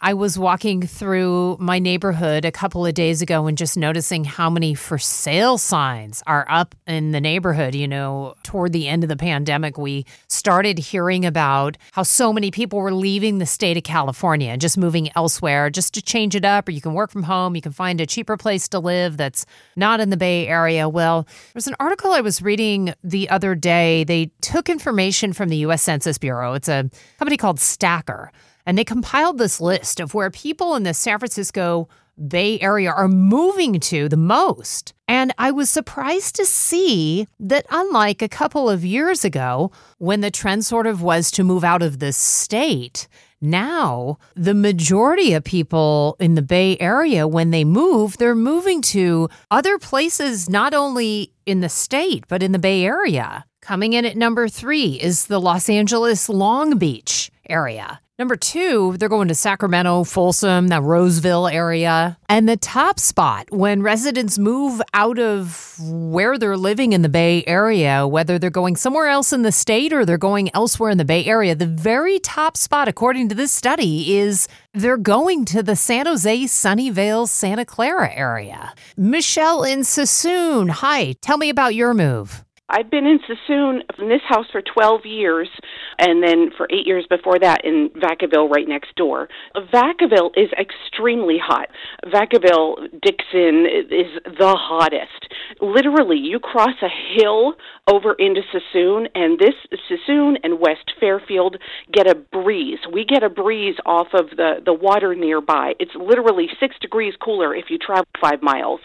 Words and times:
I 0.00 0.12
was 0.12 0.38
walking 0.38 0.82
through 0.82 1.56
my 1.58 1.78
neighborhood 1.78 2.44
a 2.44 2.52
couple 2.52 2.84
of 2.84 2.92
days 2.92 3.22
ago 3.22 3.46
and 3.46 3.56
just 3.56 3.78
noticing 3.78 4.24
how 4.24 4.50
many 4.50 4.74
for 4.74 4.98
sale 4.98 5.56
signs 5.56 6.22
are 6.26 6.46
up 6.50 6.74
in 6.86 7.12
the 7.12 7.20
neighborhood. 7.20 7.74
You 7.74 7.88
know, 7.88 8.34
toward 8.42 8.72
the 8.72 8.88
end 8.88 9.04
of 9.04 9.08
the 9.08 9.16
pandemic, 9.16 9.78
we 9.78 10.04
started 10.28 10.78
hearing 10.78 11.24
about 11.24 11.78
how 11.92 12.02
so 12.02 12.32
many 12.32 12.50
people 12.50 12.78
were 12.78 12.92
leaving 12.92 13.38
the 13.38 13.46
state 13.46 13.78
of 13.78 13.84
California 13.84 14.50
and 14.50 14.60
just 14.60 14.76
moving 14.76 15.08
elsewhere 15.16 15.70
just 15.70 15.94
to 15.94 16.02
change 16.02 16.34
it 16.34 16.44
up, 16.44 16.68
or 16.68 16.72
you 16.72 16.82
can 16.82 16.92
work 16.92 17.10
from 17.10 17.22
home, 17.22 17.56
you 17.56 17.62
can 17.62 17.72
find 17.72 18.00
a 18.00 18.06
cheaper 18.06 18.36
place 18.36 18.68
to 18.68 18.78
live 18.78 19.16
that's 19.16 19.46
not 19.76 20.00
in 20.00 20.10
the 20.10 20.16
Bay 20.16 20.46
Area. 20.46 20.88
Well, 20.88 21.26
there's 21.54 21.66
an 21.66 21.76
article 21.80 22.12
I 22.12 22.20
was 22.20 22.42
reading 22.42 22.92
the 23.02 23.30
other 23.30 23.54
day. 23.54 24.04
They 24.04 24.30
took 24.42 24.68
information 24.68 25.32
from 25.32 25.48
the 25.48 25.56
US 25.58 25.82
Census 25.82 26.18
Bureau, 26.18 26.52
it's 26.52 26.68
a 26.68 26.90
company 27.18 27.38
called 27.38 27.60
Stacker. 27.60 28.30
And 28.66 28.76
they 28.76 28.84
compiled 28.84 29.38
this 29.38 29.60
list 29.60 30.00
of 30.00 30.12
where 30.12 30.30
people 30.30 30.74
in 30.74 30.82
the 30.82 30.92
San 30.92 31.18
Francisco 31.18 31.88
Bay 32.28 32.58
Area 32.60 32.90
are 32.90 33.08
moving 33.08 33.78
to 33.78 34.08
the 34.08 34.16
most. 34.16 34.94
And 35.06 35.32
I 35.38 35.50
was 35.50 35.70
surprised 35.70 36.34
to 36.36 36.46
see 36.46 37.28
that, 37.38 37.66
unlike 37.70 38.22
a 38.22 38.28
couple 38.28 38.68
of 38.68 38.84
years 38.84 39.24
ago, 39.24 39.70
when 39.98 40.20
the 40.20 40.30
trend 40.30 40.64
sort 40.64 40.86
of 40.86 41.02
was 41.02 41.30
to 41.32 41.44
move 41.44 41.62
out 41.62 41.82
of 41.82 41.98
the 41.98 42.12
state, 42.12 43.06
now 43.40 44.18
the 44.34 44.54
majority 44.54 45.34
of 45.34 45.44
people 45.44 46.16
in 46.18 46.34
the 46.34 46.42
Bay 46.42 46.76
Area, 46.80 47.28
when 47.28 47.50
they 47.50 47.64
move, 47.64 48.16
they're 48.16 48.34
moving 48.34 48.80
to 48.82 49.28
other 49.50 49.78
places, 49.78 50.48
not 50.48 50.72
only 50.72 51.32
in 51.44 51.60
the 51.60 51.68
state, 51.68 52.24
but 52.28 52.42
in 52.42 52.52
the 52.52 52.58
Bay 52.58 52.84
Area. 52.84 53.44
Coming 53.60 53.92
in 53.92 54.04
at 54.04 54.16
number 54.16 54.48
three 54.48 54.92
is 54.92 55.26
the 55.26 55.40
Los 55.40 55.68
Angeles 55.68 56.28
Long 56.28 56.78
Beach 56.78 57.30
area. 57.48 58.00
Number 58.18 58.36
two, 58.36 58.96
they're 58.96 59.10
going 59.10 59.28
to 59.28 59.34
Sacramento, 59.34 60.04
Folsom, 60.04 60.68
that 60.68 60.80
Roseville 60.80 61.48
area. 61.48 62.16
And 62.30 62.48
the 62.48 62.56
top 62.56 62.98
spot 62.98 63.50
when 63.50 63.82
residents 63.82 64.38
move 64.38 64.80
out 64.94 65.18
of 65.18 65.74
where 65.82 66.38
they're 66.38 66.56
living 66.56 66.94
in 66.94 67.02
the 67.02 67.10
Bay 67.10 67.44
Area, 67.46 68.06
whether 68.06 68.38
they're 68.38 68.48
going 68.48 68.76
somewhere 68.76 69.08
else 69.08 69.34
in 69.34 69.42
the 69.42 69.52
state 69.52 69.92
or 69.92 70.06
they're 70.06 70.16
going 70.16 70.48
elsewhere 70.54 70.88
in 70.88 70.96
the 70.96 71.04
Bay 71.04 71.26
Area, 71.26 71.54
the 71.54 71.66
very 71.66 72.18
top 72.18 72.56
spot, 72.56 72.88
according 72.88 73.28
to 73.28 73.34
this 73.34 73.52
study, 73.52 74.16
is 74.16 74.48
they're 74.72 74.96
going 74.96 75.44
to 75.44 75.62
the 75.62 75.76
San 75.76 76.06
Jose, 76.06 76.44
Sunnyvale, 76.44 77.28
Santa 77.28 77.66
Clara 77.66 78.10
area. 78.14 78.72
Michelle 78.96 79.62
in 79.62 79.80
Suisun, 79.80 80.70
hi, 80.70 81.12
tell 81.20 81.36
me 81.36 81.50
about 81.50 81.74
your 81.74 81.92
move. 81.92 82.46
I've 82.68 82.90
been 82.90 83.06
in 83.06 83.20
Suisun 83.20 83.80
in 83.98 84.08
this 84.08 84.22
house 84.28 84.46
for 84.50 84.60
12 84.60 85.06
years, 85.06 85.48
and 85.98 86.22
then 86.22 86.50
for 86.56 86.66
eight 86.70 86.86
years 86.86 87.06
before 87.08 87.38
that 87.38 87.64
in 87.64 87.90
Vacaville, 87.96 88.50
right 88.50 88.66
next 88.66 88.94
door. 88.96 89.28
Vacaville 89.72 90.30
is 90.36 90.50
extremely 90.58 91.38
hot. 91.38 91.68
Vacaville, 92.06 92.90
Dixon 93.02 93.66
is 93.66 94.10
the 94.24 94.54
hottest. 94.58 95.32
Literally, 95.60 96.18
you 96.18 96.40
cross 96.40 96.74
a 96.82 97.20
hill 97.20 97.54
over 97.88 98.14
into 98.14 98.40
Suisun, 98.52 99.06
and 99.14 99.38
this 99.38 99.54
Suisun 99.88 100.34
and 100.42 100.58
West 100.58 100.92
Fairfield 100.98 101.56
get 101.92 102.08
a 102.08 102.16
breeze. 102.16 102.78
We 102.92 103.04
get 103.04 103.22
a 103.22 103.30
breeze 103.30 103.76
off 103.86 104.08
of 104.12 104.30
the 104.30 104.56
the 104.64 104.74
water 104.74 105.14
nearby. 105.14 105.74
It's 105.78 105.94
literally 105.94 106.48
six 106.58 106.74
degrees 106.80 107.14
cooler 107.22 107.54
if 107.54 107.66
you 107.70 107.78
travel 107.78 108.06
five 108.20 108.42
miles. 108.42 108.80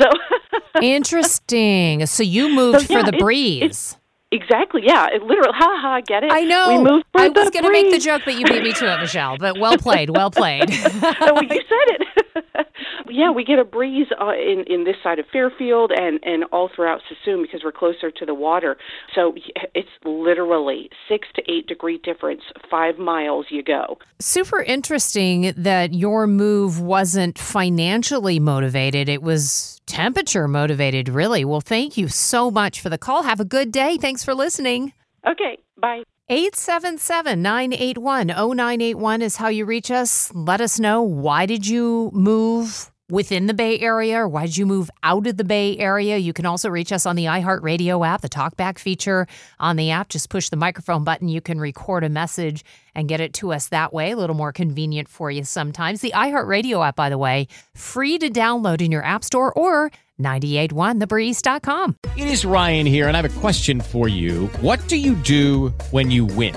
So 0.00 0.08
interesting. 0.82 2.06
So 2.06 2.22
you 2.22 2.48
moved 2.48 2.86
So, 2.86 2.94
yeah, 2.94 3.04
for 3.04 3.10
the 3.10 3.18
breeze. 3.26 3.62
it's- 3.62 3.96
Exactly. 4.32 4.82
Yeah. 4.84 5.06
It 5.14 5.22
literally. 5.22 5.52
Ha 5.54 5.78
ha. 5.80 6.00
Get 6.04 6.24
it? 6.24 6.32
I 6.32 6.40
know. 6.42 6.78
We 6.78 6.90
moved 6.90 7.06
I 7.14 7.28
the 7.28 7.40
was 7.40 7.50
going 7.50 7.64
to 7.64 7.70
make 7.70 7.92
the 7.92 7.98
joke, 7.98 8.22
but 8.24 8.34
you 8.34 8.44
beat 8.44 8.60
me 8.62 8.72
to 8.72 8.92
it, 8.92 8.98
Michelle. 9.00 9.38
But 9.38 9.56
well 9.58 9.78
played. 9.78 10.10
Well 10.10 10.32
played. 10.32 10.68
you 10.70 10.78
said 10.80 11.06
it. 11.14 12.02
yeah, 13.10 13.30
we 13.30 13.44
get 13.44 13.58
a 13.58 13.64
breeze 13.64 14.08
uh, 14.20 14.32
in 14.32 14.64
in 14.66 14.84
this 14.84 14.96
side 15.02 15.18
of 15.18 15.26
Fairfield 15.32 15.92
and 15.92 16.20
and 16.22 16.44
all 16.52 16.70
throughout 16.74 17.00
Suisun 17.08 17.42
because 17.42 17.62
we're 17.64 17.72
closer 17.72 18.10
to 18.10 18.26
the 18.26 18.34
water. 18.34 18.76
So 19.14 19.34
it's 19.74 19.88
literally 20.04 20.90
six 21.08 21.28
to 21.34 21.42
eight 21.50 21.66
degree 21.66 21.98
difference. 21.98 22.42
Five 22.70 22.98
miles 22.98 23.46
you 23.50 23.62
go. 23.62 23.98
Super 24.18 24.62
interesting 24.62 25.52
that 25.56 25.94
your 25.94 26.26
move 26.26 26.80
wasn't 26.80 27.38
financially 27.38 28.38
motivated. 28.38 29.08
It 29.08 29.22
was 29.22 29.80
temperature 29.86 30.48
motivated, 30.48 31.08
really. 31.08 31.44
Well, 31.44 31.60
thank 31.60 31.96
you 31.96 32.08
so 32.08 32.50
much 32.50 32.80
for 32.80 32.88
the 32.88 32.98
call. 32.98 33.22
Have 33.22 33.40
a 33.40 33.44
good 33.44 33.72
day. 33.72 33.96
Thanks 33.96 34.24
for 34.24 34.34
listening. 34.34 34.92
Okay. 35.26 35.58
Bye. 35.76 36.04
877 36.28 37.40
981 37.40 38.26
0981 38.28 39.22
is 39.22 39.36
how 39.36 39.46
you 39.46 39.64
reach 39.64 39.92
us. 39.92 40.32
Let 40.34 40.60
us 40.60 40.80
know 40.80 41.02
why 41.02 41.46
did 41.46 41.68
you 41.68 42.10
move 42.12 42.90
within 43.10 43.46
the 43.46 43.54
Bay 43.54 43.78
Area 43.78 44.18
or 44.18 44.28
why 44.28 44.46
did 44.46 44.56
you 44.56 44.66
move 44.66 44.90
out 45.02 45.26
of 45.26 45.36
the 45.36 45.44
Bay 45.44 45.76
Area? 45.78 46.16
You 46.16 46.32
can 46.32 46.46
also 46.46 46.68
reach 46.68 46.92
us 46.92 47.06
on 47.06 47.16
the 47.16 47.26
iHeartRadio 47.26 48.06
app, 48.06 48.20
the 48.20 48.28
talkback 48.28 48.78
feature 48.78 49.26
on 49.60 49.76
the 49.76 49.90
app. 49.90 50.08
Just 50.08 50.28
push 50.28 50.48
the 50.48 50.56
microphone 50.56 51.04
button. 51.04 51.28
You 51.28 51.40
can 51.40 51.60
record 51.60 52.04
a 52.04 52.08
message 52.08 52.64
and 52.94 53.08
get 53.08 53.20
it 53.20 53.32
to 53.34 53.52
us 53.52 53.68
that 53.68 53.92
way. 53.92 54.12
A 54.12 54.16
little 54.16 54.36
more 54.36 54.52
convenient 54.52 55.08
for 55.08 55.30
you 55.30 55.44
sometimes. 55.44 56.00
The 56.00 56.12
iHeartRadio 56.12 56.86
app, 56.86 56.96
by 56.96 57.08
the 57.08 57.18
way, 57.18 57.48
free 57.74 58.18
to 58.18 58.28
download 58.28 58.80
in 58.80 58.90
your 58.90 59.04
app 59.04 59.22
store 59.24 59.52
or 59.52 59.90
981thebreeze.com. 60.20 61.96
It 62.16 62.28
is 62.28 62.44
Ryan 62.44 62.86
here, 62.86 63.06
and 63.06 63.16
I 63.16 63.20
have 63.20 63.36
a 63.36 63.40
question 63.40 63.80
for 63.80 64.08
you. 64.08 64.46
What 64.60 64.86
do 64.88 64.96
you 64.96 65.14
do 65.14 65.68
when 65.90 66.10
you 66.10 66.24
win? 66.24 66.56